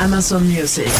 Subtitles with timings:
[0.00, 0.92] Amazon Music.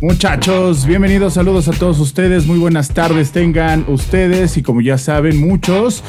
[0.00, 5.40] Muchachos, bienvenidos, saludos a todos ustedes, muy buenas tardes tengan ustedes y como ya saben
[5.40, 6.04] muchos,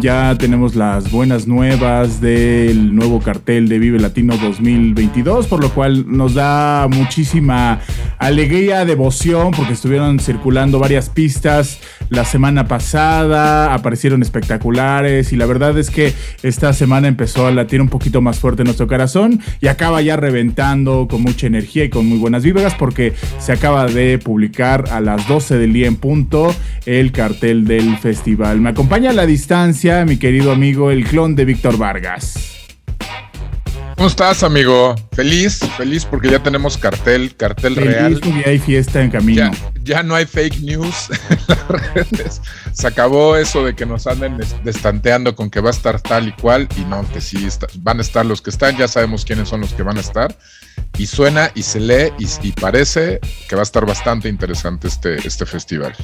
[0.00, 6.04] ya tenemos las buenas nuevas del nuevo cartel de Vive Latino 2022, por lo cual
[6.06, 7.80] nos da muchísima
[8.22, 15.76] alegría, devoción, porque estuvieron circulando varias pistas la semana pasada, aparecieron espectaculares y la verdad
[15.76, 16.12] es que
[16.44, 21.08] esta semana empezó a latir un poquito más fuerte nuestro corazón y acaba ya reventando
[21.10, 25.26] con mucha energía y con muy buenas vibras porque se acaba de publicar a las
[25.26, 26.54] 12 del día en punto
[26.86, 28.60] el cartel del festival.
[28.60, 32.52] Me acompaña a la distancia mi querido amigo el clon de Víctor Vargas.
[34.02, 34.96] ¿Cómo estás, amigo?
[35.12, 38.14] Feliz, feliz porque ya tenemos cartel, cartel real.
[38.14, 39.48] Feliz porque hay fiesta en camino.
[39.52, 42.42] Ya, ya no hay fake news en las redes.
[42.72, 46.26] Se acabó eso de que nos anden des- destanteando con que va a estar tal
[46.26, 49.24] y cual y no, que sí está- van a estar los que están, ya sabemos
[49.24, 50.36] quiénes son los que van a estar.
[50.98, 55.16] Y suena y se lee y, y parece que va a estar bastante interesante este,
[55.26, 55.94] este festival.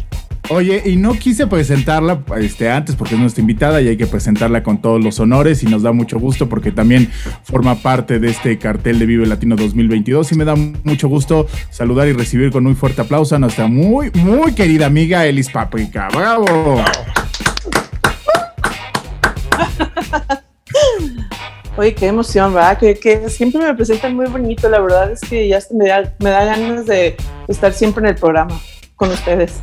[0.50, 4.62] Oye, y no quise presentarla este, antes porque es nuestra invitada y hay que presentarla
[4.62, 7.10] con todos los honores y nos da mucho gusto porque también
[7.44, 12.06] forma parte de este cartel de Vive Latino 2022 y me da mucho gusto saludar
[12.06, 16.08] y recibir con un fuerte aplauso a nuestra muy, muy querida amiga Elis Paprika.
[16.14, 16.84] ¡Bravo!
[21.78, 22.76] Oye, qué emoción, ¿verdad?
[22.76, 24.68] Que, que siempre me presentan muy bonito.
[24.68, 27.16] La verdad es que ya me da, me da ganas de
[27.48, 28.60] estar siempre en el programa
[28.96, 29.62] con ustedes.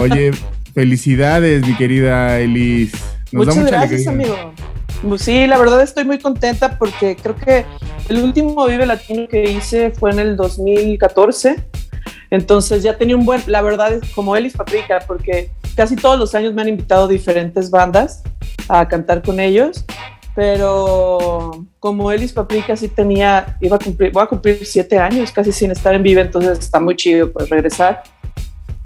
[0.00, 0.30] Oye,
[0.74, 2.92] felicidades, mi querida Elis.
[3.32, 4.32] Nos Muchas da mucha gracias, alegría.
[4.32, 4.54] amigo.
[5.02, 7.64] Pues sí, la verdad estoy muy contenta porque creo que
[8.08, 11.56] el último Vive Latino que hice fue en el 2014.
[12.30, 16.34] Entonces ya tenía un buen, la verdad es como Elis Paprika, porque casi todos los
[16.34, 18.22] años me han invitado diferentes bandas
[18.68, 19.84] a cantar con ellos.
[20.34, 25.50] Pero como Elis Paprika sí tenía, iba a cumplir, voy a cumplir siete años casi
[25.52, 28.02] sin estar en Vive, entonces está muy chido pues regresar.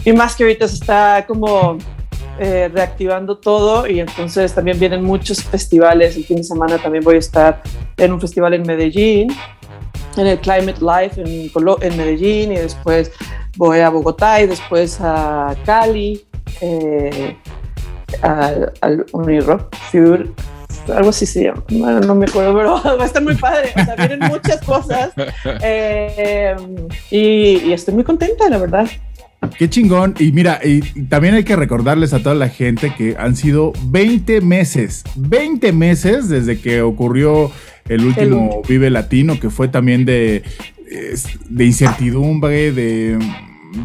[0.04, 1.78] Y más que ahorita está como
[2.42, 6.16] eh, reactivando todo y entonces también vienen muchos festivales.
[6.16, 7.62] El fin de semana también voy a estar
[7.98, 9.30] en un festival en Medellín,
[10.16, 11.50] en el Climate Life en,
[11.82, 13.12] en Medellín y después
[13.58, 16.24] voy a Bogotá y después a Cali,
[16.62, 17.36] eh,
[18.22, 19.68] al, al Unirock
[20.88, 23.70] algo así se llama, bueno, no me acuerdo, pero va a estar muy padre.
[23.76, 25.12] O sea, vienen muchas cosas
[25.62, 26.56] eh,
[27.10, 28.86] y, y estoy muy contenta, la verdad.
[29.58, 30.14] Qué chingón.
[30.18, 34.40] Y mira, y también hay que recordarles a toda la gente que han sido 20
[34.42, 37.50] meses, 20 meses desde que ocurrió
[37.88, 40.42] el último Vive Latino, que fue también de,
[41.48, 43.18] de incertidumbre, de,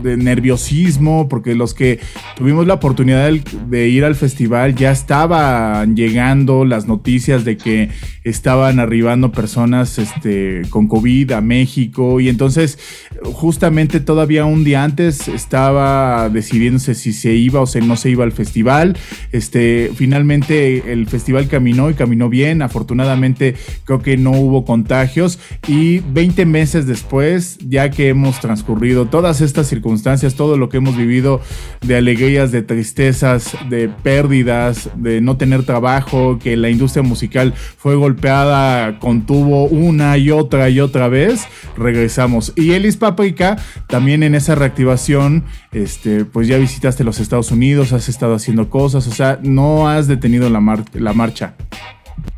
[0.01, 2.00] de nerviosismo, porque los que
[2.35, 7.90] tuvimos la oportunidad de ir al festival ya estaban llegando las noticias de que
[8.23, 12.79] estaban arribando personas este, con COVID a México y entonces
[13.23, 18.23] justamente todavía un día antes estaba decidiéndose si se iba o se no se iba
[18.23, 18.97] al festival.
[19.31, 22.61] Este, finalmente el festival caminó y caminó bien.
[22.61, 23.55] Afortunadamente
[23.85, 29.67] creo que no hubo contagios y 20 meses después, ya que hemos transcurrido todas estas
[29.76, 31.42] circunstancias, todo lo que hemos vivido
[31.82, 37.96] de alegrías, de tristezas, de pérdidas, de no tener trabajo, que la industria musical fue
[37.96, 41.46] golpeada, contuvo una y otra y otra vez,
[41.78, 42.54] regresamos.
[42.56, 43.58] Y Elis Paprika,
[43.88, 49.08] también en esa reactivación, este, pues ya visitaste los Estados Unidos, has estado haciendo cosas,
[49.08, 51.56] o sea, no has detenido la, la marcha.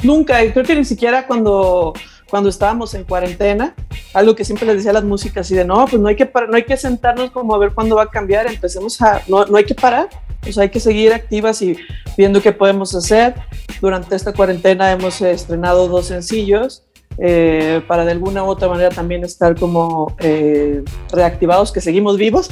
[0.04, 1.94] Nunca, creo que ni siquiera cuando,
[2.29, 3.75] cuando estábamos en cuarentena,
[4.13, 6.29] algo que siempre les decía a las músicas, y de no, pues no hay que,
[6.50, 9.57] no hay que sentarnos como a ver cuándo va a cambiar, empecemos a, no, no
[9.57, 10.09] hay que parar,
[10.51, 11.77] sea, hay que seguir activas y
[12.18, 13.35] viendo qué podemos hacer.
[13.81, 16.83] durante esta cuarentena hemos estrenado dos sencillos
[17.19, 22.50] eh, para de alguna u otra manera también estar como eh, reactivados, que seguimos vivos.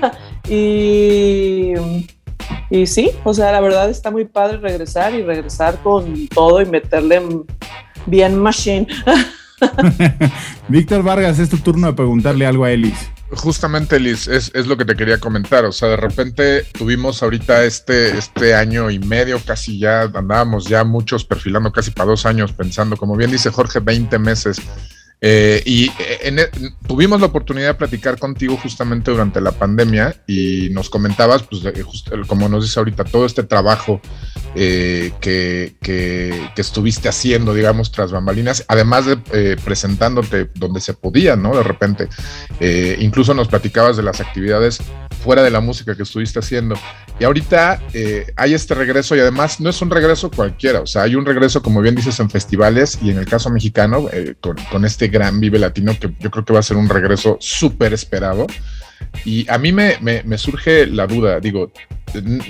[0.48, 1.72] y,
[2.70, 6.66] y sí, o sea, la verdad está muy padre regresar y regresar con todo y
[6.66, 7.22] meterle
[8.06, 8.86] bien machine.
[10.68, 13.10] Víctor Vargas, es tu turno de preguntarle algo a Elis.
[13.30, 15.64] Justamente, Liz, es, es, lo que te quería comentar.
[15.64, 20.84] O sea, de repente tuvimos ahorita este, este año y medio, casi ya andábamos ya
[20.84, 24.60] muchos perfilando casi para dos años, pensando, como bien dice Jorge, 20 meses
[25.26, 26.50] eh, y eh, e,
[26.86, 31.62] tuvimos la oportunidad de platicar contigo justamente durante la pandemia y nos comentabas, pues,
[32.26, 34.02] como nos dice ahorita, todo este trabajo
[34.54, 41.56] eh, que, que, estuviste haciendo, digamos, tras bambalinas, además de presentándote donde se podía, ¿no?
[41.56, 42.08] De repente,
[42.98, 44.82] incluso nos platicabas de las actividades
[45.22, 46.76] fuera de la música que estuviste haciendo.
[47.18, 47.80] Y ahorita
[48.36, 51.62] hay este regreso y además no es un regreso cualquiera, o sea, hay un regreso,
[51.62, 54.08] como bien dices, en festivales y en el caso mexicano,
[54.40, 57.36] con, con este gran Vive Latino, que yo creo que va a ser un regreso
[57.40, 58.46] súper esperado.
[59.24, 61.72] Y a mí me, me, surge la duda, digo,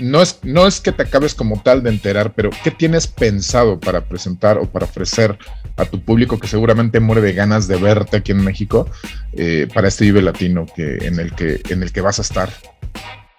[0.01, 3.79] no es, no es que te acabes como tal de enterar, pero ¿qué tienes pensado
[3.79, 5.37] para presentar o para ofrecer
[5.77, 8.89] a tu público que seguramente muere de ganas de verte aquí en México
[9.33, 12.49] eh, para este Vive Latino que, en, el que, en el que vas a estar?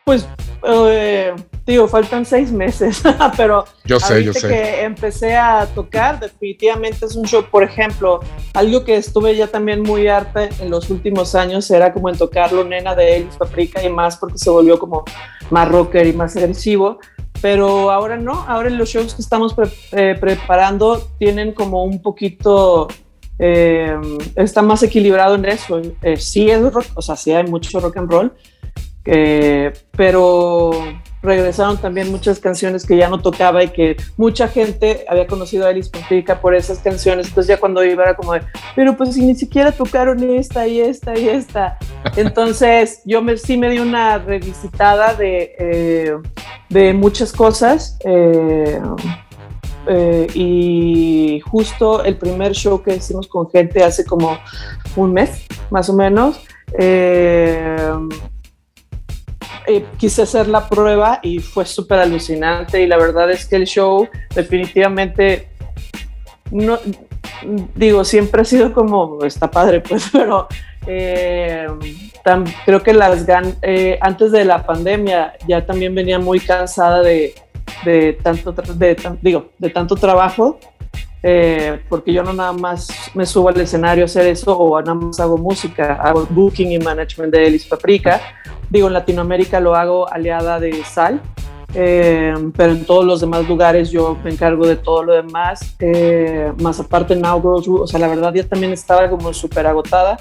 [0.07, 0.25] Pues,
[0.63, 1.35] eh,
[1.67, 3.03] digo, faltan seis meses,
[3.37, 4.47] pero yo sé, yo sé.
[4.47, 8.21] que empecé a tocar, definitivamente es un show, por ejemplo,
[8.55, 12.63] algo que estuve ya también muy harta en los últimos años era como en tocarlo
[12.63, 15.03] nena de Elvis Paprika y más porque se volvió como
[15.51, 17.01] más rocker y más agresivo,
[17.43, 19.57] pero ahora no, ahora los shows que estamos
[19.91, 22.87] eh, preparando tienen como un poquito...
[23.39, 23.95] Eh,
[24.37, 25.83] está más equilibrado en eso.
[26.17, 28.33] sí es rock, o sea, sí hay mucho rock and roll,
[29.97, 30.73] pero
[31.27, 35.71] regresaron también muchas canciones que ya no tocaba y que mucha gente había conocido a
[35.71, 37.29] Alice Paprika por esas canciones.
[37.29, 38.43] Entonces ya cuando iba era como de,
[38.75, 41.79] pero pues si ni siquiera tocaron esta y esta y esta.
[42.17, 46.17] Entonces yo me, sí me di una revisitada de, eh,
[46.71, 47.99] de muchas cosas.
[48.05, 48.81] Eh,
[49.89, 54.37] eh, y justo el primer show que hicimos con gente hace como
[54.97, 56.41] un mes, más o menos,
[59.67, 63.67] eh, quise hacer la prueba y fue súper alucinante y la verdad es que el
[63.67, 65.49] show definitivamente
[66.51, 66.79] no
[67.75, 70.47] digo siempre ha sido como está padre pues pero
[70.87, 71.67] eh,
[72.65, 73.27] creo que las
[73.63, 77.35] eh, antes de la pandemia ya también venía muy cansada de,
[77.85, 78.55] de tanto
[79.21, 80.61] digo de tanto trabajo
[81.89, 85.19] porque yo no nada más me subo al escenario a hacer eso o nada más
[85.19, 88.21] hago música, hago booking y management de Elis Paprika,
[88.69, 91.21] Digo, en Latinoamérica lo hago aliada de Sal,
[91.75, 95.77] eh, pero en todos los demás lugares yo me encargo de todo lo demás.
[95.79, 100.17] Eh, más aparte, Now Girls o sea, la verdad ya también estaba como súper agotada.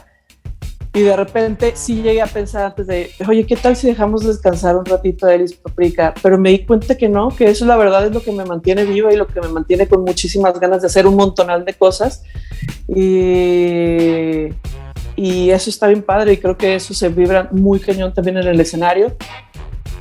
[0.95, 4.75] Y de repente sí llegué a pensar antes de, oye, ¿qué tal si dejamos descansar
[4.75, 6.13] un ratito a Elis Paprika?
[6.23, 8.85] Pero me di cuenta que no, que eso la verdad es lo que me mantiene
[8.85, 12.23] viva y lo que me mantiene con muchísimas ganas de hacer un montonal de cosas.
[12.87, 14.49] Y
[15.15, 18.47] y eso está bien padre y creo que eso se vibra muy cañón también en
[18.47, 19.15] el escenario.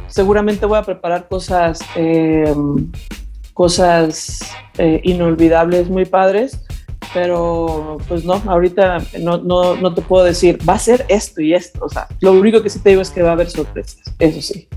[0.08, 2.90] Seguramente voy a preparar cosas, em,
[3.52, 4.40] cosas
[4.78, 6.60] eh, inolvidables, muy padres,
[7.14, 11.54] pero pues no, ahorita no, no, no te puedo decir, va a ser esto y
[11.54, 11.84] esto.
[11.84, 14.42] O sea, lo único que sí te digo es que va a haber sorpresas, eso
[14.42, 14.68] sí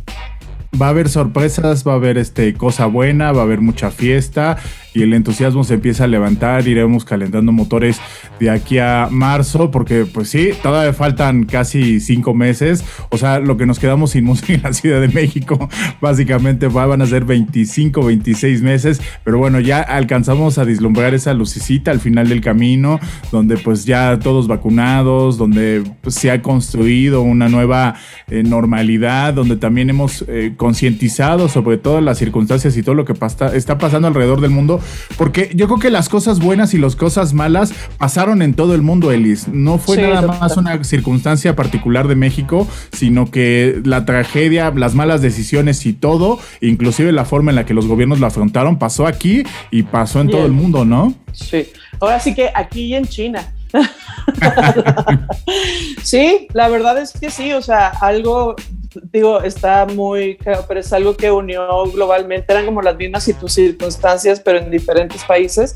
[0.79, 4.57] va a haber sorpresas, va a haber este cosa buena, va a haber mucha fiesta
[4.97, 7.99] y el entusiasmo se empieza a levantar, iremos calentando motores
[8.39, 13.57] de aquí a marzo, porque pues sí, todavía faltan casi cinco meses, o sea, lo
[13.57, 15.69] que nos quedamos sin música en la Ciudad de México,
[16.01, 21.91] básicamente van a ser 25, 26 meses, pero bueno, ya alcanzamos a vislumbrar esa lucecita
[21.91, 22.99] al final del camino,
[23.31, 27.95] donde pues ya todos vacunados, donde pues, se ha construido una nueva
[28.29, 33.13] eh, normalidad, donde también hemos eh, concientizado sobre todas las circunstancias y todo lo que
[33.53, 34.81] está pasando alrededor del mundo,
[35.17, 38.81] porque yo creo que las cosas buenas y las cosas malas pasaron en todo el
[38.81, 39.47] mundo, Elis.
[39.47, 45.21] No fue nada más una circunstancia particular de México, sino que la tragedia, las malas
[45.21, 49.43] decisiones y todo, inclusive la forma en la que los gobiernos lo afrontaron, pasó aquí
[49.71, 51.13] y pasó en todo el mundo, ¿no?
[51.31, 51.69] Sí.
[52.01, 53.53] Ahora sí que aquí y en China.
[56.03, 58.57] sí, la verdad es que sí, o sea, algo
[59.03, 60.37] digo, está muy,
[60.67, 65.73] pero es algo que unió globalmente, eran como las mismas circunstancias, pero en diferentes países.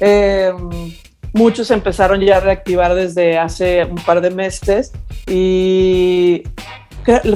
[0.00, 0.92] Em,
[1.32, 4.92] muchos empezaron ya a reactivar desde hace un par de meses
[5.26, 6.42] y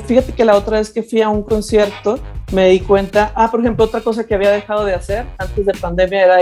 [0.06, 2.20] Fíjate que la otra vez que fui a un concierto
[2.52, 5.72] me di cuenta, ah, por ejemplo, otra cosa que había dejado de hacer antes de
[5.72, 6.36] pandemia era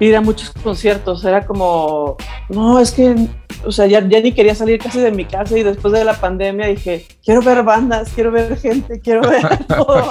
[0.00, 2.16] ir a muchos conciertos, era como,
[2.48, 3.14] no, es que,
[3.64, 6.14] o sea, ya, ya ni quería salir casi de mi casa y después de la
[6.14, 10.04] pandemia dije, quiero ver bandas, quiero ver gente, quiero ver todo.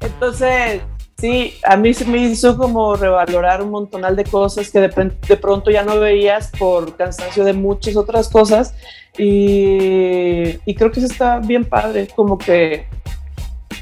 [0.00, 0.80] Entonces,
[1.18, 5.36] sí, a mí se me hizo como revalorar un montonal de cosas que de, de
[5.36, 8.74] pronto ya no veías por cansancio de muchas otras cosas
[9.16, 12.86] y, y creo que eso está bien padre, como que,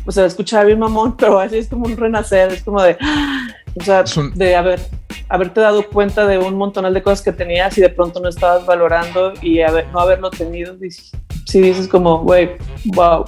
[0.04, 2.96] o sea, escuchaba bien mamón, pero así es como un renacer, es como de,
[3.80, 4.04] o sea,
[4.34, 4.80] de haber,
[5.32, 8.66] haberte dado cuenta de un montonal de cosas que tenías y de pronto no estabas
[8.66, 9.60] valorando y
[9.90, 10.76] no haberlo tenido,
[11.46, 12.50] si dices como, güey,
[12.84, 13.24] wow,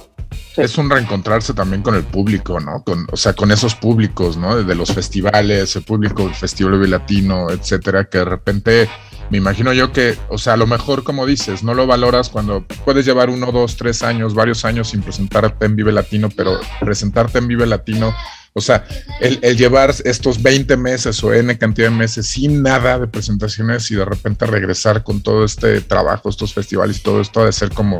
[0.57, 2.83] es un reencontrarse también con el público, ¿no?
[2.83, 4.63] Con, o sea, con esos públicos, ¿no?
[4.63, 8.89] De los festivales, el público del Festival Latino, etcétera, que de repente
[9.29, 12.63] me imagino yo que, o sea, a lo mejor, como dices, no lo valoras cuando
[12.85, 17.39] puedes llevar uno, dos, tres años, varios años sin presentarte en Vive Latino, pero presentarte
[17.39, 18.13] en Vive Latino,
[18.53, 18.85] o sea,
[19.19, 23.95] el, llevar estos 20 meses o N cantidad de meses sin nada de presentaciones y
[23.95, 27.71] de repente regresar con todo este trabajo, estos festivales y todo esto, ha de ser
[27.71, 27.99] como,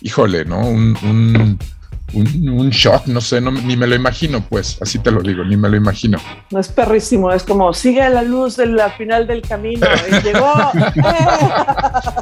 [0.00, 0.66] híjole, ¿no?
[0.66, 1.58] un, un,
[2.70, 5.76] shock, no sé, ni me lo imagino, pues, así te lo digo, ni me lo
[5.76, 6.18] imagino.
[6.50, 10.52] No es perrísimo, es como sigue la luz del final del camino y llegó.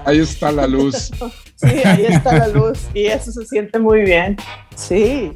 [0.05, 1.11] ahí está la luz.
[1.57, 4.37] Sí, ahí está la luz y eso se siente muy bien.
[4.75, 5.33] Sí.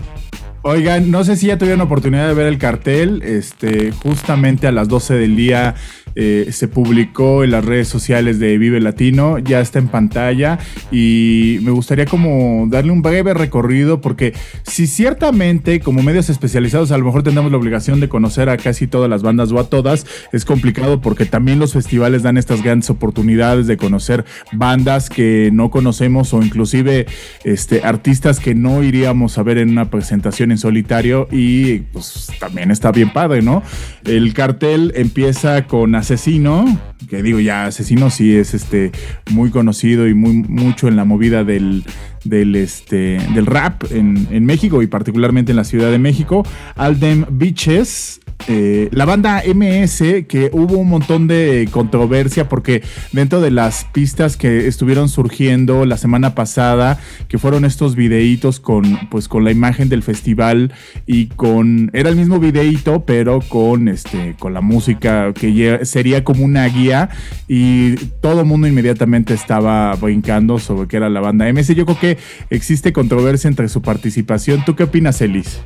[0.63, 4.89] Oigan, no sé si ya tuvieron oportunidad de ver el cartel, este, justamente a las
[4.89, 5.77] 12 del día
[6.19, 10.59] eh, se publicó en las redes sociales de Vive Latino, ya está en pantalla
[10.91, 14.33] y me gustaría como darle un breve recorrido porque
[14.63, 18.87] si ciertamente como medios especializados a lo mejor tenemos la obligación de conocer a casi
[18.87, 22.89] todas las bandas o a todas, es complicado porque también los festivales dan estas grandes
[22.89, 27.07] oportunidades de conocer bandas que no conocemos o inclusive
[27.45, 32.71] este, artistas que no iríamos a ver en una presentación en solitario y pues también
[32.71, 33.63] está bien padre, ¿no?
[34.05, 36.65] El cartel empieza con Asesino,
[37.11, 38.93] que digo ya, Asesino sí es este
[39.33, 41.85] muy conocido y muy mucho en la movida del,
[42.23, 46.47] del, este, del rap en, en México y particularmente en la Ciudad de México.
[46.77, 53.51] Aldem Beaches, eh, la banda MS, que hubo un montón de controversia porque dentro de
[53.51, 59.45] las pistas que estuvieron surgiendo la semana pasada, que fueron estos videitos con, pues, con
[59.45, 60.73] la imagen del festival
[61.07, 66.45] y con, era el mismo videito, pero con, este, con la música que sería como
[66.45, 67.09] una guía
[67.49, 71.75] y todo el mundo inmediatamente estaba brincando sobre que era la banda MS.
[71.75, 72.19] Yo creo que
[72.51, 74.65] existe controversia entre su participación.
[74.65, 75.61] ¿Tú qué opinas, Elis?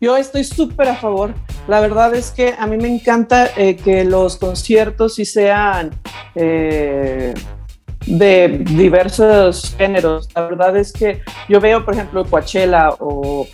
[0.00, 1.34] Yo estoy súper a favor.
[1.68, 5.90] La verdad es que a mí me encanta eh, que los conciertos sí sean
[6.34, 7.34] eh,
[8.06, 10.30] de diversos géneros.
[10.34, 13.46] La verdad es que yo veo, por ejemplo, Coachella o,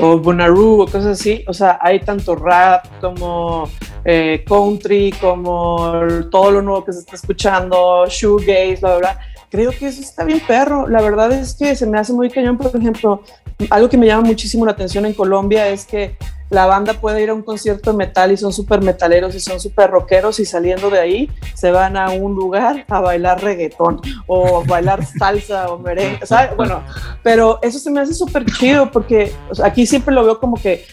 [0.00, 1.44] o Bonnaroo o cosas así.
[1.46, 3.70] O sea, hay tanto rap como
[4.04, 5.92] eh, country, como
[6.32, 9.18] todo lo nuevo que se está escuchando, shoegaze, la verdad
[9.52, 10.88] creo que eso está bien perro.
[10.88, 13.22] La verdad es que se me hace muy cañón, por ejemplo,
[13.68, 16.16] algo que me llama muchísimo la atención en Colombia es que
[16.48, 19.60] la banda puede ir a un concierto de metal y son súper metaleros y son
[19.60, 24.64] súper rockeros y saliendo de ahí se van a un lugar a bailar reggaetón o
[24.64, 26.56] bailar salsa o merengue, ¿sabes?
[26.56, 26.82] Bueno,
[27.22, 29.32] pero eso se me hace súper chido porque
[29.62, 30.84] aquí siempre lo veo como que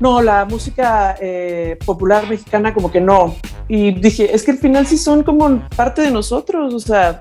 [0.00, 3.36] no, la música eh, popular mexicana como que no.
[3.68, 7.20] Y dije, es que al final sí son como parte de nosotros, o sea,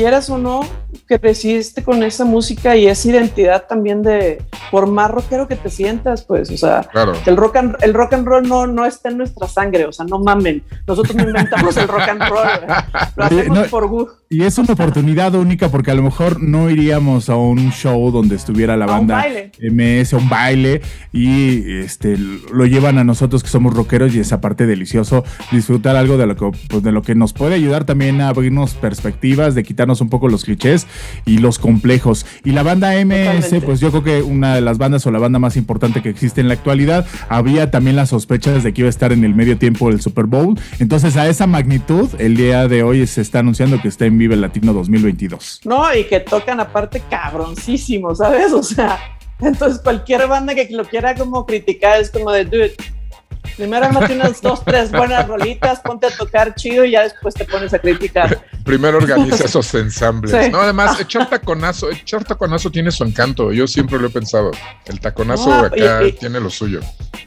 [0.00, 0.60] quieras o no,
[1.06, 5.68] que creciste con esa música y esa identidad también de, por más rockero que te
[5.68, 6.88] sientas, pues, o sea,
[7.26, 10.06] el, rock and, el rock and roll no, no está en nuestra sangre, o sea,
[10.06, 12.48] no mamen, nosotros no inventamos el rock and roll,
[13.16, 14.19] lo hacemos por gusto.
[14.32, 18.36] Y es una oportunidad única porque a lo mejor no iríamos a un show donde
[18.36, 19.26] estuviera la banda
[19.60, 20.82] MS, un baile,
[21.12, 26.16] y este lo llevan a nosotros que somos rockeros y esa parte delicioso, disfrutar algo
[26.16, 29.64] de lo que, pues, de lo que nos puede ayudar también a abrirnos perspectivas, de
[29.64, 30.86] quitarnos un poco los clichés
[31.26, 32.24] y los complejos.
[32.44, 35.40] Y la banda MS, pues yo creo que una de las bandas o la banda
[35.40, 38.90] más importante que existe en la actualidad, había también las sospechas de que iba a
[38.90, 40.56] estar en el medio tiempo del Super Bowl.
[40.78, 44.36] Entonces, a esa magnitud, el día de hoy se está anunciando que está en Vive
[44.36, 45.62] Latino 2022.
[45.64, 48.52] No, y que tocan aparte cabroncísimo, ¿sabes?
[48.52, 48.98] O sea,
[49.40, 52.76] entonces cualquier banda que lo quiera como criticar es como de, dude,
[53.56, 57.44] Primero armate unas dos, tres buenas rolitas, ponte a tocar chido y ya después te
[57.44, 58.42] pones a criticar.
[58.64, 60.52] Primero organiza esos ensambles.
[60.52, 63.52] No, además, echar taconazo, echar taconazo tiene su encanto.
[63.52, 64.50] Yo siempre lo he pensado.
[64.86, 66.80] El taconazo acá tiene lo suyo.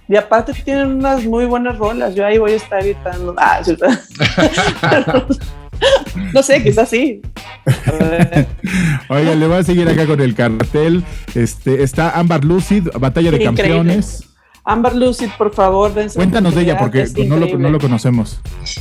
[0.07, 2.13] Y aparte tienen unas muy buenas rolas.
[2.15, 3.35] Yo ahí voy a estar editando.
[3.37, 3.61] Ah,
[6.33, 7.21] No sé, quizás sí.
[9.09, 11.03] Oiga, le voy a seguir acá con el cartel.
[11.35, 13.63] Este, está Amber Lucid, Batalla de Increíble.
[13.63, 14.33] Campeones.
[14.65, 17.63] Amber Lucid, por favor, dense Cuéntanos de ella porque no lo, increíble.
[17.63, 18.39] no lo conocemos.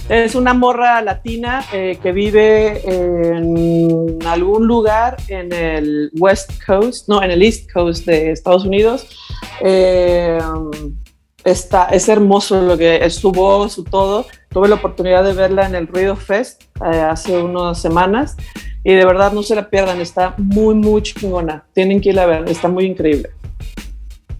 [0.09, 7.21] Es una morra latina eh, que vive en algún lugar en el West Coast, no,
[7.21, 9.09] en el East Coast de Estados Unidos.
[9.61, 10.39] Eh,
[11.43, 14.27] está, es hermoso lo que es su voz, su todo.
[14.53, 18.37] Tuve la oportunidad de verla en el Ruido Fest eh, hace unas semanas
[18.85, 21.65] y de verdad no se la pierdan, está muy, muy chingona.
[21.73, 23.31] Tienen que ir a ver, está muy increíble.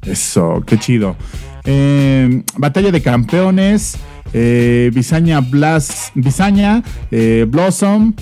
[0.07, 1.17] Eso, qué chido.
[1.65, 3.97] Eh, Batalla de Campeones,
[4.33, 8.15] eh, Bisaña, Blas, Bisaña eh, Blossom,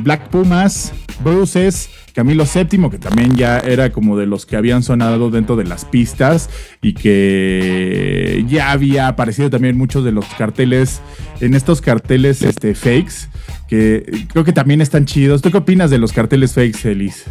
[0.00, 0.92] Black Pumas,
[1.24, 5.64] Bruces, Camilo VII, que también ya era como de los que habían sonado dentro de
[5.64, 6.50] las pistas
[6.82, 11.00] y que ya había aparecido también muchos de los carteles,
[11.40, 13.28] en estos carteles este, fakes,
[13.68, 15.42] que creo que también están chidos.
[15.42, 17.26] ¿Tú qué opinas de los carteles fakes, Elis?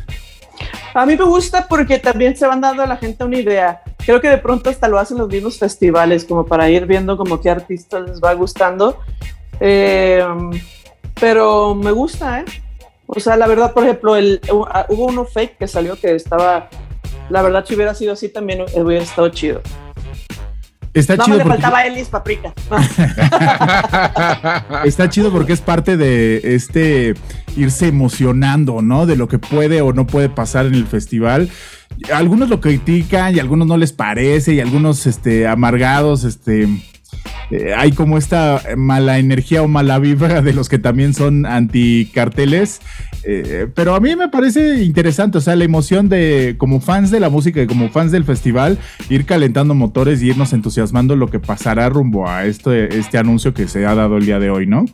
[0.94, 3.82] A mí me gusta porque también se van dando a la gente una idea.
[3.98, 7.40] Creo que de pronto hasta lo hacen los mismos festivales, como para ir viendo como
[7.40, 9.00] qué artistas les va gustando.
[9.60, 10.24] Eh,
[11.20, 12.46] pero me gusta, ¿eh?
[13.12, 16.70] O sea, la verdad, por ejemplo, el, hubo uno fake que salió que estaba,
[17.32, 19.62] la verdad, si hubiera sido así también hubiera estado chido.
[20.94, 22.54] Está no chido me le porque- faltaba Elis Paprika.
[24.86, 27.16] Está chido porque es parte de este
[27.58, 29.08] irse emocionando, ¿no?
[29.08, 31.50] De lo que puede o no puede pasar en el festival.
[32.14, 36.68] Algunos lo critican y algunos no les parece y algunos este, amargados, este,
[37.52, 42.82] eh, hay como esta mala energía o mala vibra de los que también son anticarteles.
[43.24, 47.20] Eh, pero a mí me parece interesante, o sea, la emoción de como fans de
[47.20, 48.78] la música y como fans del festival,
[49.10, 53.68] ir calentando motores y irnos entusiasmando lo que pasará rumbo a este, este anuncio que
[53.68, 54.86] se ha dado el día de hoy, ¿no?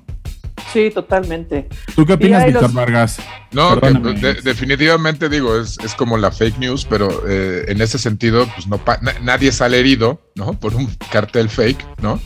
[0.75, 1.69] Sí, totalmente.
[1.95, 3.17] ¿Tú qué opinas, Víctor los- Vargas?
[3.53, 4.19] No, que, Perdóname.
[4.19, 8.67] de- definitivamente digo, es, es como la fake news, pero eh, en ese sentido, pues
[8.67, 10.59] no pa- nadie sale herido, ¿no?
[10.59, 12.19] Por un cartel fake, ¿no?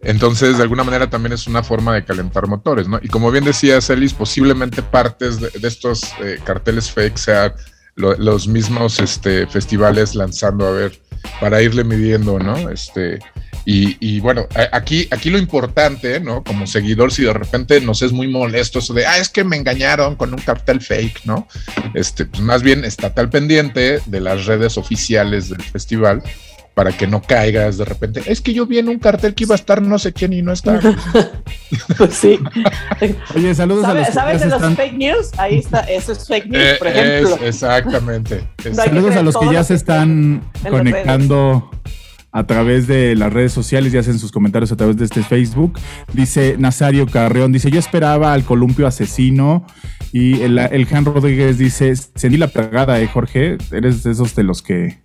[0.00, 2.98] Entonces, de alguna manera también es una forma de calentar motores, ¿no?
[3.00, 7.52] Y como bien decía Celis, posiblemente partes de, de estos eh, carteles fake sean
[7.94, 11.00] lo- los mismos este, festivales lanzando a ver
[11.40, 12.68] para irle midiendo, ¿no?
[12.70, 13.20] Este,
[13.66, 16.42] y, y bueno, aquí, aquí lo importante, ¿no?
[16.44, 19.56] Como seguidor, si de repente nos es muy molesto eso de, ah, es que me
[19.56, 21.48] engañaron con un cartel fake, ¿no?
[21.94, 26.22] Este, pues más bien estate al pendiente de las redes oficiales del festival
[26.74, 28.22] para que no caigas de repente.
[28.26, 30.42] Es que yo vi en un cartel que iba a estar no sé quién y
[30.42, 30.80] no está.
[31.96, 32.38] Pues sí.
[33.34, 35.30] Oye, saludos a los ¿Sabes, que ¿sabes ya de se los están, fake news?
[35.38, 37.36] Ahí está, eso es fake news, Eh, por ejemplo.
[37.36, 38.44] es- exactamente.
[38.74, 41.70] Saludos a los que ya se están conectando
[42.34, 45.78] a través de las redes sociales y hacen sus comentarios a través de este Facebook.
[46.12, 49.64] Dice Nazario Carreón, dice, yo esperaba al columpio asesino.
[50.12, 53.56] Y el, el Han Rodríguez dice, sentí la pegada, eh, Jorge.
[53.70, 54.98] Eres de esos de los que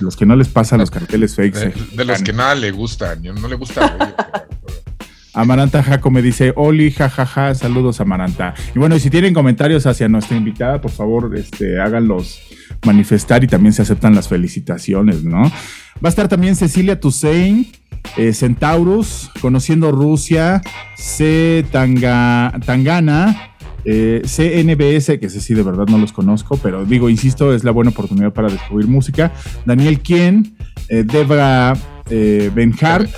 [0.00, 1.60] los que no les pasan los carteles fakes.
[1.60, 1.74] De, eh.
[1.92, 3.96] de los que nada le gustan, yo no le gusta.
[5.34, 8.54] Amaranta Jaco me dice, Oli, jajaja, saludos Amaranta.
[8.74, 12.40] Y bueno, y si tienen comentarios hacia nuestra invitada, por favor, este, háganlos
[12.84, 15.50] manifestar y también se aceptan las felicitaciones, ¿no?
[16.04, 17.66] Va a estar también Cecilia Toussaint,
[18.16, 20.60] eh, Centaurus, Conociendo Rusia,
[20.96, 21.64] C.
[21.72, 23.52] Tanga, Tangana,
[23.84, 27.70] eh, CNBS, que ese sí de verdad no los conozco, pero digo, insisto, es la
[27.72, 29.32] buena oportunidad para descubrir música.
[29.64, 30.56] Daniel Kien,
[30.88, 31.76] eh, Debra
[32.10, 33.10] eh, Benhart,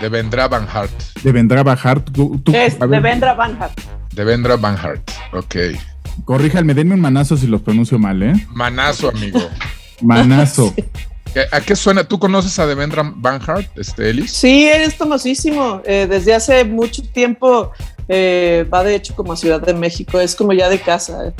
[0.00, 0.90] De Vendra Van Hart.
[1.22, 2.00] de Vendrá Bajar.
[2.00, 3.78] Tú, tú- Es a de ver, Vendra Van Hart.
[4.12, 5.10] De Vendra Van Hart.
[5.32, 5.56] Ok.
[6.24, 8.46] corríjanme, denme un manazo si los pronuncio mal, ¿eh?
[8.54, 9.40] Manazo, amigo.
[10.00, 10.72] Manazo.
[10.76, 10.84] ¿Qué-
[11.50, 12.04] ¿A qué suena?
[12.04, 14.32] ¿Tú conoces a Devendra Van Hart, este, Ellis?
[14.32, 15.80] Sí, es famosísimo.
[15.84, 17.72] Eh, desde hace mucho tiempo
[18.08, 20.20] eh, va de hecho como a Ciudad de México.
[20.20, 21.32] Es como ya de casa.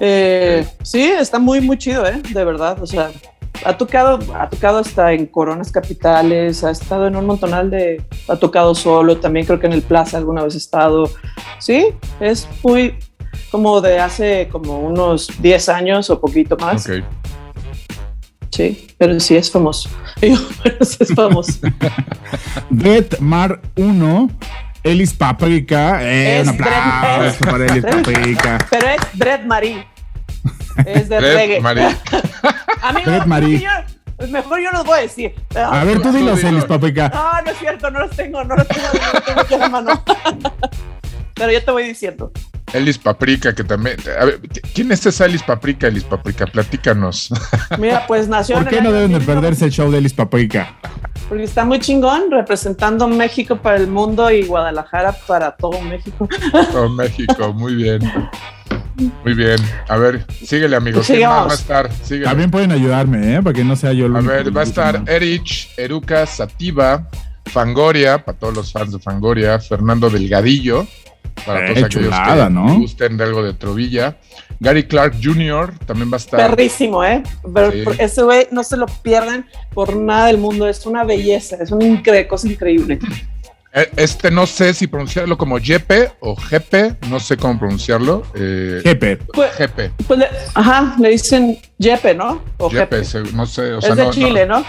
[0.00, 0.66] eh.
[0.82, 2.22] Sí, está muy, muy chido, ¿eh?
[2.30, 2.82] De verdad.
[2.82, 3.10] O sea,
[3.64, 8.02] ha tocado, ha tocado hasta en Coronas Capitales, ha estado en un montonal de.
[8.28, 11.10] Ha tocado solo, también creo que en el Plaza alguna vez ha estado.
[11.58, 11.88] Sí,
[12.20, 12.94] es muy
[13.50, 16.88] como de hace como unos 10 años o poquito más.
[16.88, 17.04] Ok.
[18.54, 19.88] Sí, pero sí es famoso.
[20.20, 21.52] Digo, pero sí es famoso.
[22.70, 24.30] Red Mar 1,
[24.84, 25.98] Elis Paprika.
[26.02, 28.58] Eh, Es un aplauso Dread- es- para Elis Paprika.
[28.70, 29.86] Pero es Dread Marie.
[30.86, 31.60] Es de Red reggae.
[31.60, 31.96] Marie.
[32.82, 33.60] Amigo, Dread Marie.
[33.60, 35.34] yo- mejor yo los voy a decir.
[35.56, 36.50] A ver, tú dilos, dilo.
[36.50, 37.08] Elis Paprika.
[37.12, 39.58] No, no es cierto, no los tengo, no los tengo, no los tengo aquí a
[39.58, 40.02] la mano.
[41.34, 42.32] Pero yo te voy diciendo.
[42.72, 43.96] Ellis Paprika, que también.
[44.20, 44.40] A ver,
[44.74, 45.86] ¿quién es esa Ellis Paprika?
[45.86, 47.30] Ellis Paprika, platícanos.
[47.78, 50.76] Mira, pues nació ¿Por qué no deben de 19- perderse el show de Elis Paprika?
[51.28, 56.28] porque está muy chingón representando México para el mundo y Guadalajara para todo México.
[56.70, 58.00] Todo México, muy bien.
[59.24, 59.56] Muy bien.
[59.88, 60.96] A ver, síguele, amigo.
[60.98, 61.48] Pues ¿Quién más sigamos.
[61.48, 61.92] va a estar?
[62.04, 62.26] Síguele.
[62.26, 63.42] También pueden ayudarme, ¿eh?
[63.42, 65.02] Para que no sea yo el A único ver, va a estar.
[65.06, 67.08] Erich, Eruca, Sativa,
[67.46, 70.86] Fangoria, para todos los fans de Fangoria, Fernando Delgadillo,
[71.46, 72.78] para Eh, todos aquellos chulada, que ¿no?
[72.78, 74.16] gusten de algo de Trovilla.
[74.60, 75.74] Gary Clark Jr.
[75.86, 76.50] también va a estar.
[76.50, 77.22] Perrísimo, ¿eh?
[77.52, 77.84] Pero Sí.
[77.98, 80.68] ese güey no se lo pierdan por nada del mundo.
[80.68, 82.98] Es una belleza, es una incre- cosa increíble.
[83.76, 88.22] Eh, Este no sé si pronunciarlo como Jepe o Jepe, no sé cómo pronunciarlo.
[88.36, 89.16] Eh, Jepe.
[89.16, 92.40] Pues, Jepe, pues le- ajá, le dicen Jepe, ¿no?
[92.58, 93.04] O Jepe, Jepe.
[93.04, 93.72] se- no sé.
[93.72, 94.64] O Es sea, de no- no- Chile, ¿no?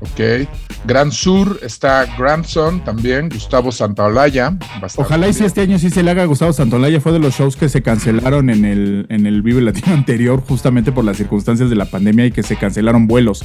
[0.00, 0.46] Ok.
[0.86, 4.56] Gran Sur está Grandson también, Gustavo Santaolalla.
[4.96, 5.46] Ojalá y si también.
[5.46, 7.00] este año sí se le haga a Gustavo Santolaya.
[7.00, 10.92] Fue de los shows que se cancelaron en el, en el Vive Latino anterior, justamente
[10.92, 13.42] por las circunstancias de la pandemia y que se cancelaron vuelos.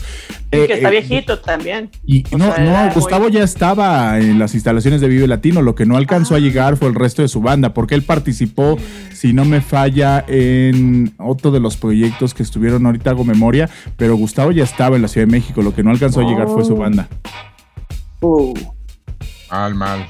[0.51, 1.89] Y Eh, que está eh, viejito también.
[2.05, 5.63] Y O no, sea, no, muy- Gustavo ya estaba en las instalaciones de Vive Latino.
[5.63, 8.77] Lo que no alcanzó a llegar fue el resto de su banda, porque él participó,
[9.11, 14.15] si no me falla, en otro de los proyectos que estuvieron ahorita, hago memoria, pero
[14.15, 15.63] Gustavo ya estaba en la Ciudad de México.
[15.63, 16.77] Lo que no alcanzó a llegar fue su Oh.
[16.77, 17.07] banda.
[18.21, 18.53] Uh.
[19.51, 20.07] Mal, mal.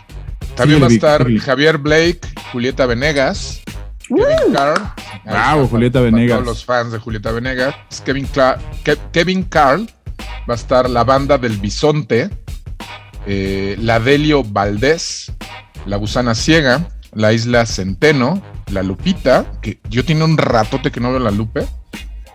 [0.55, 1.25] También va a estar.
[1.39, 2.19] Javier Blake,
[2.51, 3.61] Julieta Venegas,
[4.07, 4.81] Kevin Carl.
[5.25, 6.35] Bravo, Julieta para Venegas.
[6.37, 7.75] Todos los fans de Julieta Venegas.
[8.05, 9.89] Kevin, Cla- Ke- Kevin Carl
[10.49, 12.29] va a estar la banda del Bisonte,
[13.25, 15.31] eh, la Delio Valdés,
[15.85, 18.41] la Gusana Ciega, la Isla Centeno,
[18.71, 21.65] la Lupita, que yo tiene un ratote que no veo la Lupe,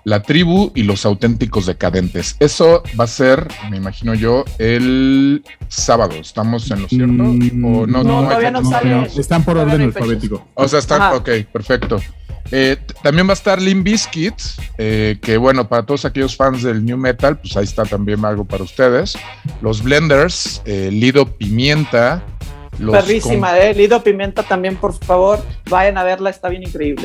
[0.09, 2.37] la tribu y los auténticos decadentes.
[2.41, 6.15] Eso va a ser, me imagino yo, el sábado.
[6.15, 7.13] ¿Estamos en lo cierto?
[7.13, 9.09] Mm, ¿O no, No, no, hay todavía no sale.
[9.19, 10.49] están por orden alfabético.
[10.55, 11.17] O sea, está, Ajá.
[11.17, 12.01] ok, perfecto.
[12.51, 14.35] Eh, también va a estar Limp Bizkit,
[14.79, 18.47] eh, que bueno, para todos aquellos fans del New Metal, pues ahí está también algo
[18.47, 19.19] para ustedes.
[19.61, 22.23] Los Blenders, eh, Lido Pimienta,
[22.79, 23.75] los Perrísima, ¿eh?
[23.75, 27.05] Lido Pimienta también, por favor, vayan a verla, está bien increíble.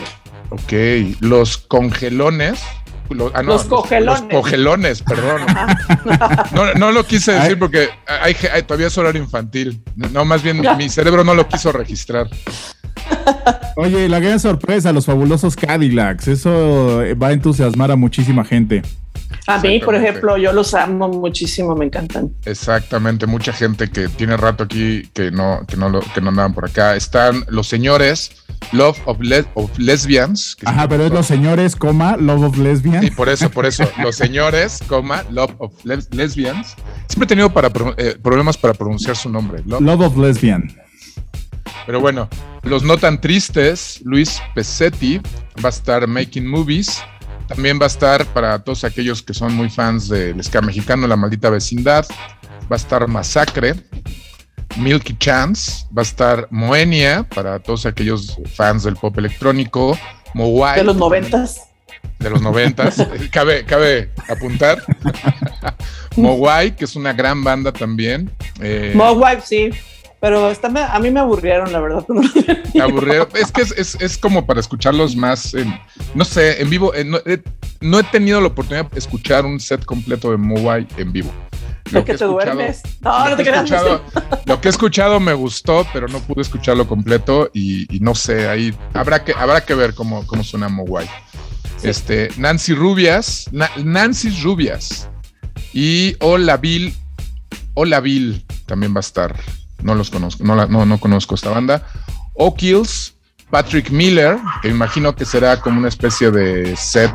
[0.49, 2.61] ok, los Congelones.
[3.13, 4.21] Lo- ah, no, Los cogelones.
[4.21, 5.41] Los cogelones, perdón.
[6.53, 7.55] No, no lo quise decir Ay.
[7.55, 9.81] porque hay, hay- todavía es horario infantil.
[9.95, 12.27] No, más bien mi cerebro no lo quiso registrar.
[13.75, 16.27] Oye, la gran sorpresa, los fabulosos Cadillacs.
[16.27, 18.81] Eso va a entusiasmar a muchísima gente.
[19.47, 22.31] A mí, por ejemplo, yo los amo muchísimo, me encantan.
[22.45, 26.53] Exactamente, mucha gente que tiene rato aquí que no, que no, lo- que no andaban
[26.53, 26.95] por acá.
[26.95, 28.31] Están los señores
[28.71, 30.55] Love of, Le- of Lesbians.
[30.55, 33.03] que Ajá, pero es los señores, coma, Love of Lesbian.
[33.03, 33.83] Sí, por eso, por eso.
[34.01, 36.75] Los señores, coma, Love of Les- Lesbians.
[37.09, 39.61] Siempre he tenido para, eh, problemas para pronunciar su nombre.
[39.65, 40.73] Love- Love of Lesbian.
[41.85, 42.29] Pero bueno,
[42.63, 45.17] los no tan tristes, Luis Pesetti
[45.63, 47.01] va a estar Making Movies.
[47.47, 51.15] También va a estar para todos aquellos que son muy fans del ska mexicano, La
[51.15, 52.05] Maldita Vecindad.
[52.71, 53.75] Va a estar Masacre.
[54.77, 55.85] Milky Chance.
[55.95, 59.97] Va a estar Moenia para todos aquellos fans del pop electrónico.
[60.33, 60.79] Mowai.
[60.79, 61.61] De los noventas.
[62.19, 62.95] De los noventas.
[63.31, 64.81] cabe, cabe apuntar.
[66.15, 68.31] Mowai, que es una gran banda también.
[68.61, 69.69] Eh, Mogwai, sí.
[70.23, 72.05] Pero esta me- a mí me aburrieron, la verdad.
[72.71, 73.27] Te aburrieron.
[73.35, 75.77] Es que es, es- es como para escucharlos más, en-
[76.15, 76.93] no sé, en vivo.
[76.93, 77.41] eh, no, he,
[77.81, 81.29] no he tenido la oportunidad de escuchar un set completo de Mowai en vivo.
[81.91, 82.81] Porque he te escuchado- duermes.
[83.01, 83.65] No, lo no te que he creas.
[83.69, 84.01] escuchado-
[84.45, 88.47] Lo que he escuchado me gustó, pero no pude escucharlo completo y, y no sé,
[88.47, 91.05] ahí habrá que, habrá que ver cómo, cómo suena Mowai.
[91.81, 91.89] Sí.
[91.89, 95.09] Este, Nancy Rubias, Na- Nancy Rubias
[95.73, 96.93] y Hola Bill,
[97.73, 99.35] Hola Bill también va a estar.
[99.83, 101.85] No los conozco, no, la- no, no conozco esta banda.
[102.33, 103.15] O'Kills,
[103.49, 107.13] Patrick Miller, que me imagino que será como una especie de set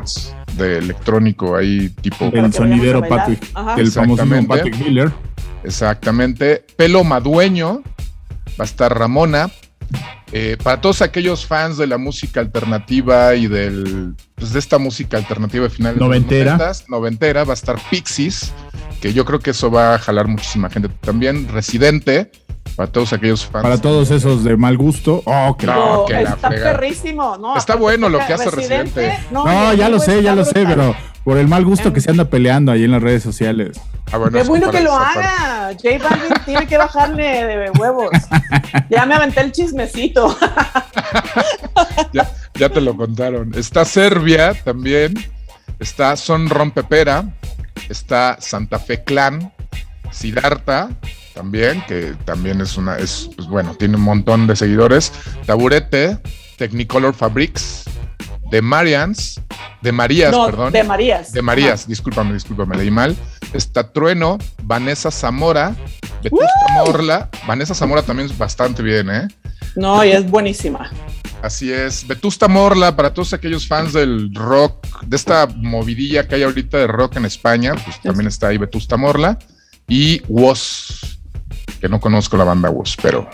[0.53, 3.01] de electrónico ahí tipo El sonidero.
[3.07, 3.43] Patrick.
[3.53, 3.75] Ajá.
[3.77, 4.47] El famoso Exactamente.
[4.47, 5.11] Patrick Miller.
[5.63, 6.65] Exactamente.
[6.75, 7.81] Pelo Madueño.
[8.59, 9.49] Va a estar Ramona.
[10.31, 15.17] Eh, para todos aquellos fans de la música alternativa y del pues, de esta música
[15.17, 16.51] alternativa de finales Noventera.
[16.55, 18.51] de los 90s, noventera, va a estar Pixies,
[19.01, 21.47] que yo creo que eso va a jalar muchísima gente también.
[21.47, 22.31] Residente,
[22.75, 23.63] para todos aquellos fans.
[23.63, 25.21] Para todos esos de mal gusto.
[25.25, 26.71] Oh, que No, No, que la está fregada.
[26.73, 27.57] perrísimo, ¿no?
[27.57, 29.27] Está bueno lo que hace Residente, Residente.
[29.31, 32.25] No, ya lo sé, ya lo sé, pero por el mal gusto que se anda
[32.25, 33.79] peleando ahí en las redes sociales.
[34.11, 35.71] Ah, bueno, Qué bueno que lo haga.
[35.73, 38.09] J Balvin tiene que bajarle de huevos.
[38.89, 40.35] Ya me aventé el chismecito.
[42.13, 43.51] ya, ya te lo contaron.
[43.55, 45.13] Está Serbia también.
[45.79, 47.25] Está Son Rompepera.
[47.89, 49.53] Está Santa Fe Clan.
[50.11, 50.89] Siddhartha
[51.39, 55.13] también, que también es una, es, pues bueno, tiene un montón de seguidores.
[55.45, 56.19] Taburete,
[56.57, 57.85] Technicolor Fabrics,
[58.51, 59.39] de Marians,
[59.81, 60.73] de Marías, no, perdón.
[60.73, 61.31] De Marías.
[61.31, 63.15] De Marías, discúlpame, discúlpame, leí mal.
[63.53, 65.73] Está Trueno, Vanessa Zamora,
[66.21, 67.29] Vetusta Morla.
[67.47, 69.27] Vanessa Zamora también es bastante bien, ¿eh?
[69.77, 70.91] No, y es buenísima.
[71.41, 72.05] Así es.
[72.05, 76.87] Vetusta Morla, para todos aquellos fans del rock, de esta movidilla que hay ahorita de
[76.87, 79.39] rock en España, pues también está ahí Vetusta Morla.
[79.87, 81.18] Y Woz,
[81.79, 83.29] que no conozco la banda Woz, pero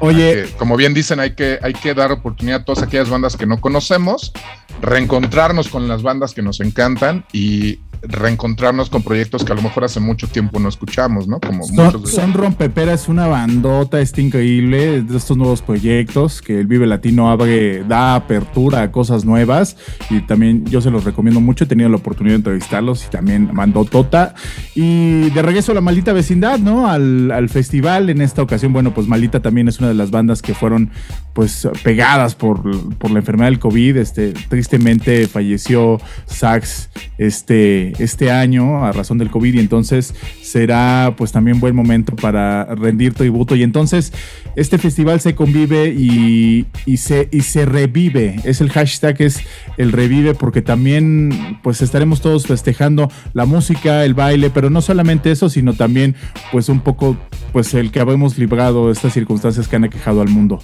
[0.00, 3.36] Oye, que, como bien dicen, hay que, hay que dar oportunidad a todas aquellas bandas
[3.36, 4.32] que no conocemos,
[4.80, 9.84] reencontrarnos con las bandas que nos encantan y reencontrarnos con proyectos que a lo mejor
[9.84, 11.40] hace mucho tiempo no escuchamos, ¿no?
[11.40, 16.42] Como Son, muchos de Son Rompepera es una bandota, está increíble de estos nuevos proyectos
[16.42, 19.76] que el Vive Latino abre, da apertura a cosas nuevas
[20.10, 23.50] y también yo se los recomiendo mucho, he tenido la oportunidad de entrevistarlos y también
[23.52, 24.34] mandó Tota.
[24.74, 26.88] Y de regreso a la maldita vecindad, ¿no?
[26.88, 30.42] Al, al festival en esta ocasión, bueno, pues Maldita también es una de las bandas
[30.42, 30.90] que fueron
[31.34, 32.62] pues pegadas por,
[32.96, 39.30] por la enfermedad del COVID, este, tristemente falleció Sax este, este año a razón del
[39.30, 44.12] COVID y entonces será pues también buen momento para rendir tributo y entonces
[44.54, 49.40] este festival se convive y, y, se, y se revive, es el hashtag, es
[49.76, 55.32] el revive porque también pues estaremos todos festejando la música, el baile, pero no solamente
[55.32, 56.14] eso, sino también
[56.52, 57.16] pues un poco
[57.52, 60.62] pues el que habemos librado estas circunstancias que han aquejado al mundo.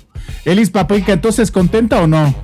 [0.60, 2.34] Elis Paprika, entonces, ¿contenta o no?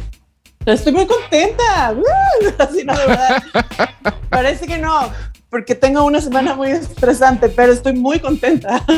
[0.65, 1.93] Estoy muy contenta.
[1.95, 3.43] Uh, así no, de verdad.
[4.31, 5.13] Parece que no,
[5.51, 8.83] porque tengo una semana muy estresante, pero estoy muy contenta.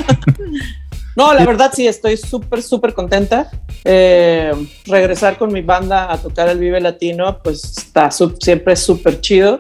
[1.17, 3.51] No, la verdad sí, estoy súper, súper contenta.
[3.85, 4.53] Eh,
[4.87, 9.59] regresar con mi banda a tocar el Vive Latino, pues está siempre súper chido.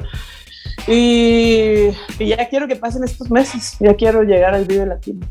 [0.86, 1.88] Y,
[2.20, 5.26] y, ya quiero que pasen estos meses, ya quiero llegar al Vive Latino.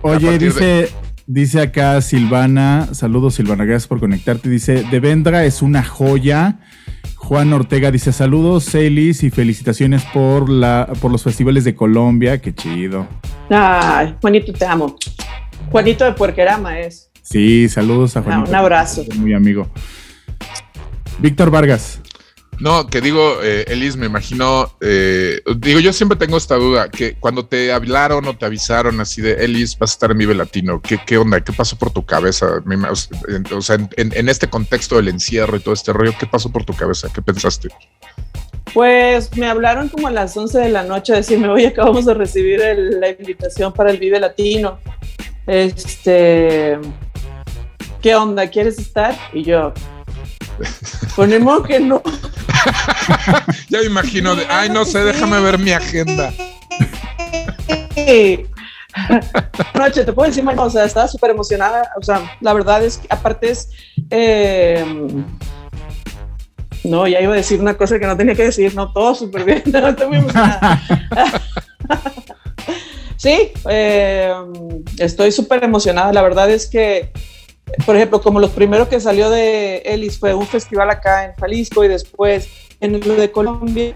[0.00, 0.90] Oye, dice, de...
[1.26, 6.58] dice acá Silvana, saludos Silvana, gracias por conectarte, dice, De Vendra es una joya.
[7.16, 12.40] Juan Ortega dice saludos, Celis, y felicitaciones por, la, por los festivales de Colombia.
[12.40, 13.06] Qué chido.
[13.48, 14.96] Ay, Juanito, te amo.
[15.70, 17.10] Juanito de Puerquerama es.
[17.22, 18.46] Sí, saludos a Juanito.
[18.46, 19.04] Ah, un abrazo.
[19.16, 19.68] Muy amigo.
[21.20, 22.00] Víctor Vargas.
[22.62, 27.14] No, que digo, eh, Elis, me imagino, eh, digo, yo siempre tengo esta duda, que
[27.14, 30.80] cuando te hablaron o te avisaron así de, Elis, vas a estar en Vive Latino,
[30.80, 31.40] ¿qué, qué onda?
[31.40, 32.62] ¿Qué pasó por tu cabeza?
[33.52, 36.72] O sea, en, este contexto del encierro y todo este rollo, ¿qué pasó por tu
[36.72, 37.08] cabeza?
[37.12, 37.68] ¿Qué pensaste?
[38.72, 42.60] Pues me hablaron como a las 11 de la noche decirme, oye, acabamos de recibir
[42.60, 44.78] la invitación para el Vive Latino.
[45.48, 46.78] Este,
[48.00, 48.46] ¿qué onda?
[48.46, 49.18] ¿Quieres estar?
[49.32, 49.74] Y yo,
[51.16, 52.00] ponemos que no.
[53.68, 56.32] ya me imagino, de, ay, no sé, déjame ver mi agenda.
[59.74, 61.90] Noche, te puedo decir, o sea, estaba súper emocionada.
[61.96, 63.70] O sea, la verdad es que, aparte es.
[64.10, 64.84] Eh,
[66.84, 69.44] no, ya iba a decir una cosa que no tenía que decir, no, todo súper
[69.44, 70.82] bien, no, estoy muy emocionada.
[73.16, 74.34] sí, eh,
[74.98, 76.12] estoy súper emocionada.
[76.12, 77.12] La verdad es que
[77.84, 81.84] por ejemplo, como los primeros que salió de Ellis fue un festival acá en Jalisco
[81.84, 82.48] y después
[82.80, 83.94] en lo de Colombia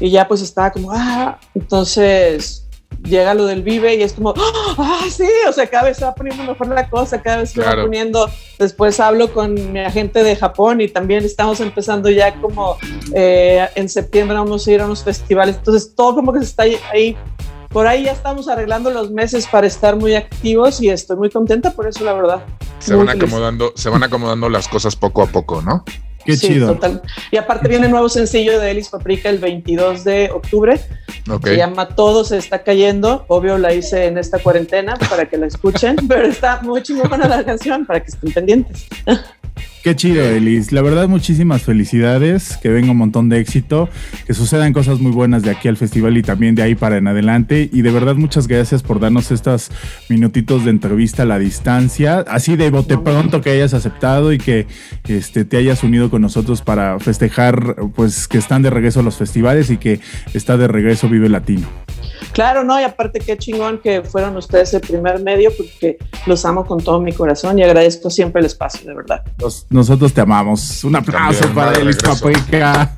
[0.00, 2.64] y ya pues estaba como, ah, entonces
[3.02, 6.14] llega lo del Vive y es como, ah, sí, o sea, cada vez se va
[6.14, 7.78] poniendo mejor la cosa, cada vez se claro.
[7.78, 12.76] va poniendo, después hablo con mi agente de Japón y también estamos empezando ya como
[13.14, 16.64] eh, en septiembre vamos a ir a unos festivales, entonces todo como que se está
[16.92, 17.16] ahí
[17.68, 21.70] por ahí ya estamos arreglando los meses para estar muy activos y estoy muy contenta
[21.72, 22.42] por eso, la verdad.
[22.78, 25.84] Se van acomodando, se van acomodando las cosas poco a poco, ¿no?
[26.24, 26.74] Qué sí, chido.
[26.74, 27.02] Total.
[27.30, 30.78] Y aparte viene el nuevo sencillo de Elis Paprika el 22 de octubre.
[31.28, 31.52] Okay.
[31.54, 33.24] Se llama Todo se está cayendo.
[33.28, 37.44] Obvio la hice en esta cuarentena para que la escuchen, pero está muy chingona la
[37.44, 38.86] canción para que estén pendientes.
[39.82, 40.72] Qué chido, Elis.
[40.72, 42.58] La verdad, muchísimas felicidades.
[42.60, 43.88] Que venga un montón de éxito.
[44.26, 47.06] Que sucedan cosas muy buenas de aquí al festival y también de ahí para en
[47.06, 47.70] adelante.
[47.72, 49.70] Y de verdad, muchas gracias por darnos estos
[50.08, 52.24] minutitos de entrevista a la distancia.
[52.28, 54.66] Así de bote pronto que hayas aceptado y que
[55.06, 59.16] este, te hayas unido con nosotros para festejar, pues que están de regreso a los
[59.16, 60.00] festivales y que
[60.34, 61.87] está de regreso Vive Latino.
[62.32, 66.64] Claro, no, y aparte qué chingón que fueron ustedes el primer medio porque los amo
[66.64, 69.22] con todo mi corazón y agradezco siempre el espacio, de verdad.
[69.70, 70.84] Nosotros te amamos.
[70.84, 72.94] Un aplauso También, para Elis Paprika.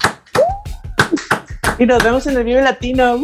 [1.79, 3.19] Y nos vemos en el Vive Latino.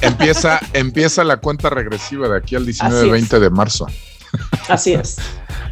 [0.00, 3.86] Empieza, empieza la cuenta regresiva de aquí al 19-20 de marzo.
[4.68, 5.18] Así es.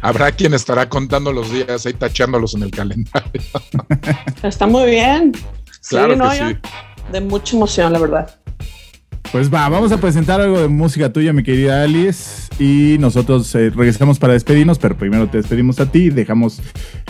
[0.03, 3.41] Habrá quien estará contando los días ahí tachándolos en el calendario.
[4.43, 5.31] Está muy bien.
[5.89, 6.57] Claro sí, que no, sí.
[7.11, 8.35] De mucha emoción, la verdad.
[9.31, 12.49] Pues va, vamos a presentar algo de música tuya, mi querida Alice.
[12.59, 16.09] Y nosotros eh, regresamos para despedirnos, pero primero te despedimos a ti.
[16.09, 16.61] Dejamos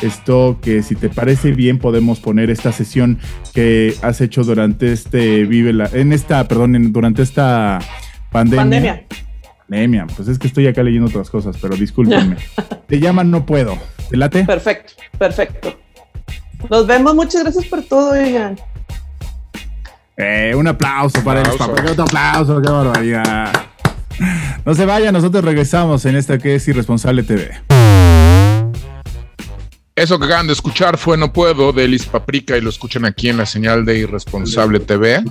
[0.03, 3.17] esto que, si te parece bien, podemos poner esta sesión
[3.55, 5.89] que has hecho durante este Vive la.
[5.93, 7.79] En esta, perdón, durante esta
[8.31, 8.61] pandemia.
[8.61, 9.03] Pandemia.
[9.67, 10.07] Pandemia.
[10.15, 12.35] Pues es que estoy acá leyendo otras cosas, pero discúlpenme.
[12.87, 13.79] te llaman No Puedo.
[14.11, 14.43] ¿Te late?
[14.45, 15.75] Perfecto, perfecto.
[16.69, 17.15] Nos vemos.
[17.15, 18.57] Muchas gracias por todo, Ian.
[20.23, 21.81] Eh, un aplauso para el papá.
[21.89, 23.51] Otro aplauso, qué barbaridad.
[24.65, 27.59] No se vaya, nosotros regresamos en esta que es Irresponsable TV.
[29.95, 33.29] Eso que acaban de escuchar fue No Puedo de Elis Paprika y lo escuchan aquí
[33.29, 35.23] en la señal de Irresponsable TV.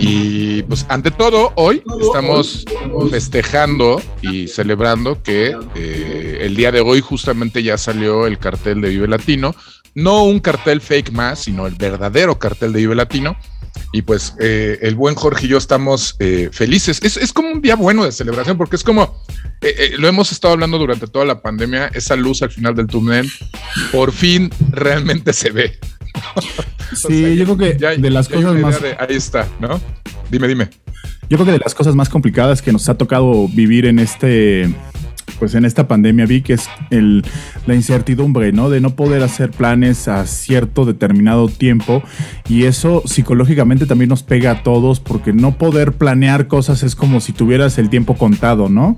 [0.00, 2.66] Y pues ante todo, hoy estamos
[3.10, 8.90] festejando y celebrando que eh, el día de hoy justamente ya salió el cartel de
[8.90, 9.54] Vive Latino.
[9.94, 13.36] No un cartel fake más, sino el verdadero cartel de Vive Latino
[13.92, 17.00] y pues eh, el buen Jorge y yo estamos eh, felices.
[17.02, 19.22] Es, como un día bueno de celebración porque es como,
[19.60, 23.30] eh, lo hemos estado hablando durante toda la pandemia, esa luz al final del túnel,
[23.92, 25.78] por fin realmente se ve.
[26.94, 28.80] sí, yo creo que de las cosas más...
[28.98, 29.80] ahí está, ¿no?
[30.30, 30.70] Dime, dime.
[31.28, 34.72] Yo creo que de las cosas más complicadas que nos ha tocado vivir en este
[35.38, 37.24] pues en esta pandemia vi que es el,
[37.66, 38.70] la incertidumbre, ¿no?
[38.70, 42.02] De no poder hacer planes a cierto determinado tiempo
[42.48, 47.20] y eso psicológicamente también nos pega a todos porque no poder planear cosas es como
[47.20, 48.96] si tuvieras el tiempo contado, ¿no?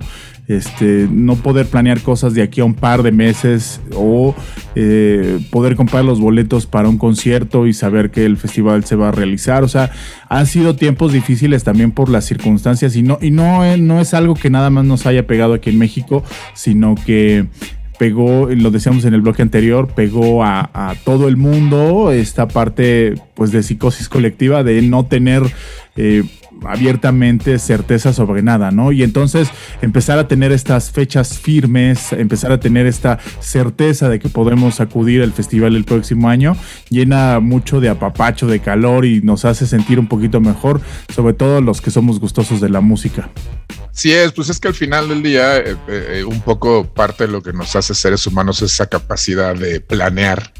[0.49, 4.35] Este, no poder planear cosas de aquí a un par de meses o
[4.73, 9.09] eh, poder comprar los boletos para un concierto y saber que el festival se va
[9.09, 9.63] a realizar.
[9.63, 9.91] O sea,
[10.27, 14.15] han sido tiempos difíciles también por las circunstancias y no, y no, eh, no es
[14.15, 16.23] algo que nada más nos haya pegado aquí en México,
[16.55, 17.45] sino que
[17.99, 23.51] pegó, lo decíamos en el bloque anterior, pegó a, todo el mundo esta parte pues
[23.51, 25.43] de psicosis colectiva de no tener
[25.95, 26.23] eh,
[26.65, 28.91] abiertamente certeza sobre nada, ¿no?
[28.91, 29.49] Y entonces
[29.81, 35.21] empezar a tener estas fechas firmes, empezar a tener esta certeza de que podemos acudir
[35.21, 36.55] al festival el próximo año,
[36.89, 40.81] llena mucho de apapacho, de calor y nos hace sentir un poquito mejor,
[41.13, 43.29] sobre todo los que somos gustosos de la música.
[43.91, 47.33] Sí es, pues es que al final del día eh, eh, un poco parte de
[47.33, 50.53] lo que nos hace seres humanos es esa capacidad de planear,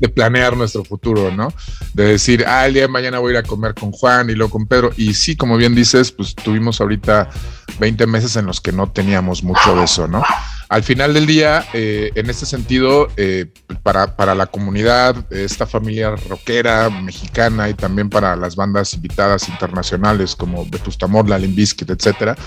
[0.00, 1.52] de planear nuestro futuro, ¿no?
[1.94, 4.34] De decir, ah, el día de mañana voy a ir a comer con Juan y
[4.34, 4.90] luego con Pedro.
[4.96, 7.30] Y sí, como bien dices, pues tuvimos ahorita
[7.78, 10.22] 20 meses en los que no teníamos mucho de eso, ¿no?
[10.72, 13.44] al final del día, eh, en este sentido, eh,
[13.82, 20.34] para, para, la comunidad, esta familia rockera mexicana y también para las bandas invitadas internacionales
[20.34, 22.38] como Vetusta Morla, etcétera,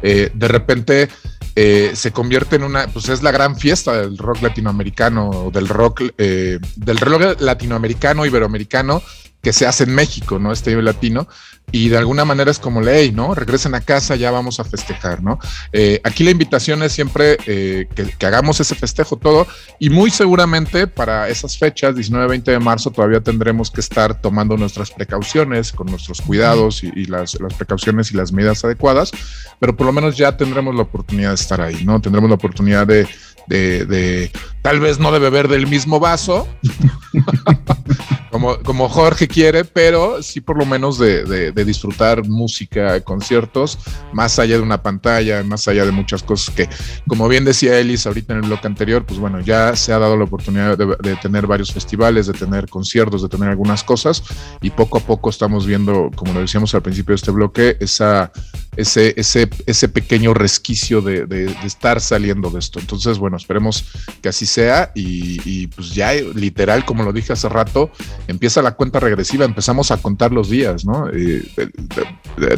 [0.00, 1.08] eh, de repente
[1.54, 6.98] se convierte en una, pues es la gran fiesta del rock latinoamericano, del rock, del
[6.98, 9.02] rock latinoamericano, iberoamericano,
[9.42, 10.52] que se hace en México, ¿no?
[10.52, 11.26] Este latino,
[11.72, 13.34] y de alguna manera es como ley, ¿no?
[13.34, 15.38] Regresen a casa, ya vamos a festejar, ¿no?
[15.72, 19.46] Eh, aquí la invitación es siempre eh, que, hagamos ese festejo todo,
[19.80, 24.90] y muy seguramente para esas fechas, 19-20 de marzo, todavía tendremos que estar tomando nuestras
[24.90, 29.10] precauciones, con nuestros cuidados y, las, precauciones y las medidas adecuadas,
[29.58, 32.00] pero por lo menos ya tendremos la oportunidad de estar ahí, ¿no?
[32.00, 33.08] Tendremos la oportunidad de,
[33.48, 34.30] de
[34.62, 36.46] tal vez no de beber del mismo vaso,
[38.32, 43.78] como, como Jorge quiere, pero sí por lo menos de, disfrutar música, conciertos,
[44.14, 46.66] más allá de una pantalla, más allá de muchas cosas que,
[47.06, 50.16] como bien decía Elis ahorita en el bloque anterior, pues bueno, ya se ha dado
[50.16, 54.22] la oportunidad de, tener varios festivales, de tener conciertos, de tener algunas cosas,
[54.62, 58.32] y poco a poco estamos viendo, como lo decíamos al principio de este bloque, esa,
[58.76, 62.80] ese, ese, ese pequeño resquicio de, de estar saliendo de esto.
[62.80, 63.84] Entonces, bueno, esperemos
[64.22, 67.90] que así sea y, y pues ya literal, como lo dije hace rato,
[68.28, 71.08] empieza la cuenta regresiva, empezamos a contar los días, ¿no?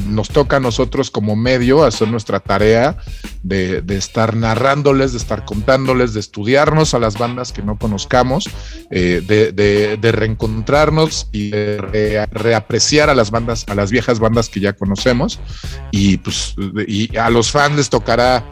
[0.07, 2.97] nos toca a nosotros como medio hacer nuestra tarea
[3.43, 8.49] de, estar narrándoles, de estar contándoles, de estudiarnos a las bandas que no conozcamos,
[8.91, 14.73] eh, de, reencontrarnos y de reapreciar a las bandas, a las viejas bandas que ya
[14.75, 15.41] conocemos.
[15.91, 16.55] Y pues
[16.87, 18.45] y a los fans les tocará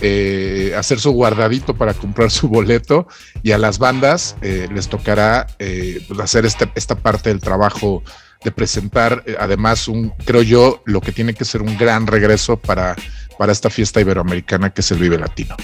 [0.00, 3.08] eh, hacer su guardadito para comprar su boleto
[3.42, 8.02] y a las bandas eh, les tocará pues, hacer este, esta parte del trabajo
[8.44, 12.94] de presentar además un, creo yo, lo que tiene que ser un gran regreso para
[13.38, 15.56] para esta fiesta iberoamericana que es el Vive Latino.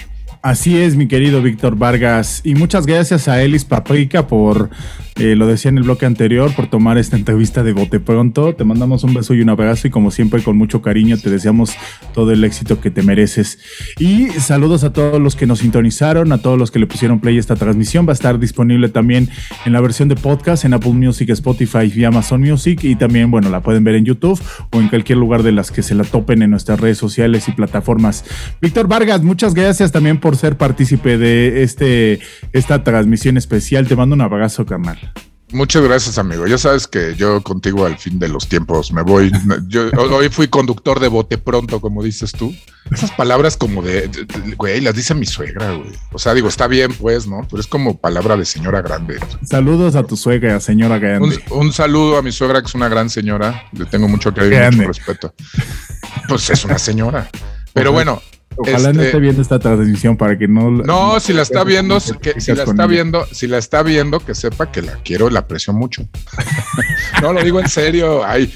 [0.44, 2.42] Así es, mi querido Víctor Vargas.
[2.44, 4.68] Y muchas gracias a Elis Paprika por,
[5.16, 8.54] eh, lo decía en el bloque anterior, por tomar esta entrevista de bote pronto.
[8.54, 11.72] Te mandamos un beso y un abrazo y como siempre con mucho cariño te deseamos
[12.12, 13.58] todo el éxito que te mereces.
[13.98, 17.38] Y saludos a todos los que nos sintonizaron, a todos los que le pusieron play
[17.38, 18.06] esta transmisión.
[18.06, 19.30] Va a estar disponible también
[19.64, 22.84] en la versión de podcast en Apple Music, Spotify y Amazon Music.
[22.84, 24.38] Y también, bueno, la pueden ver en YouTube
[24.72, 27.52] o en cualquier lugar de las que se la topen en nuestras redes sociales y
[27.52, 28.26] plataformas.
[28.60, 32.20] Víctor Vargas, muchas gracias también por ser partícipe de este,
[32.52, 33.86] esta transmisión especial.
[33.86, 34.98] Te mando un abrazo, carnal.
[35.54, 36.48] Muchas gracias, amigo.
[36.48, 39.30] Ya sabes que yo contigo al fin de los tiempos me voy.
[39.68, 42.52] Yo hoy fui conductor de bote pronto, como dices tú.
[42.90, 44.10] Esas palabras como de,
[44.56, 45.92] güey, las dice mi suegra, güey.
[46.12, 47.46] O sea, digo, está bien, pues, ¿no?
[47.48, 49.20] Pero es como palabra de señora grande.
[49.44, 51.40] Saludos a tu suegra, señora grande.
[51.50, 53.64] Un, saludo a mi suegra, que es una gran señora.
[53.72, 55.34] Le tengo mucho cariño y mucho respeto.
[56.28, 57.30] Pues es una señora.
[57.72, 58.20] Pero bueno,
[58.56, 60.70] Ojalá no este, esté viendo esta transmisión para que no.
[60.70, 64.34] No, si la está viendo, que, si la está viendo, si la está viendo, que
[64.34, 66.06] sepa que la quiero, la aprecio mucho.
[67.22, 68.24] no, lo digo en serio.
[68.24, 68.52] Ay,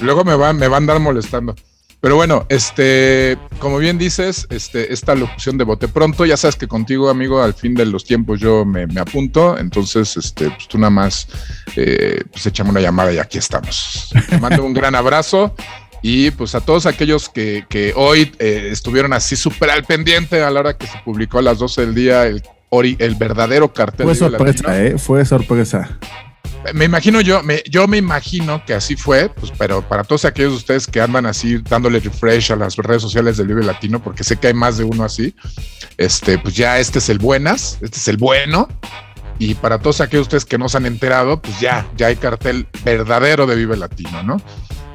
[0.00, 1.54] luego me van, me van a andar molestando.
[2.00, 6.66] Pero bueno, este, como bien dices, este, esta locución de bote pronto, ya sabes que
[6.66, 10.88] contigo, amigo, al fin de los tiempos yo me, apunto, entonces, este, pues tú nada
[10.88, 11.28] más,
[11.76, 14.10] eh, pues échame una llamada y aquí estamos.
[14.30, 15.54] Te mando un gran abrazo
[16.02, 20.60] y pues a todos aquellos que, hoy eh, estuvieron así súper al pendiente a la
[20.60, 22.42] hora que se publicó a las 12 del día el,
[22.98, 24.06] el verdadero cartel.
[24.06, 24.98] Fue sorpresa, ¿eh?
[24.98, 25.98] Fue sorpresa.
[26.74, 30.52] Me imagino yo, me, yo me imagino que así fue, pues, pero para todos aquellos
[30.52, 34.24] de ustedes que andan así dándole refresh a las redes sociales del Vive Latino, porque
[34.24, 35.34] sé que hay más de uno así,
[35.96, 38.68] este, pues ya este es el buenas, este es el bueno,
[39.38, 42.16] y para todos aquellos de ustedes que no se han enterado, pues ya, ya hay
[42.16, 44.36] cartel verdadero de Vive Latino, ¿no?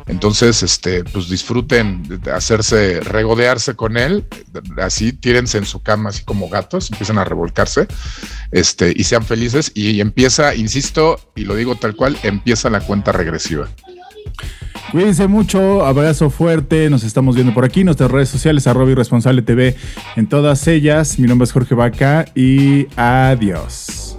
[0.08, 4.26] Entonces, este, pues disfruten de hacerse, regodearse con él,
[4.78, 7.88] así, tírense en su cama así como gatos, empiezan a revolcarse,
[8.52, 9.72] este, y sean felices.
[9.74, 13.68] Y empieza, insisto, y lo digo tal cual, empieza la cuenta regresiva.
[14.92, 19.76] Cuídense mucho, abrazo fuerte, nos estamos viendo por aquí, nuestras redes sociales, arroba irresponsable TV,
[20.16, 21.18] en todas ellas.
[21.18, 24.18] Mi nombre es Jorge Vaca y adiós.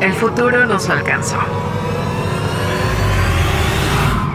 [0.00, 1.38] El futuro nos alcanzó.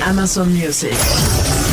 [0.00, 1.67] Amazon Music.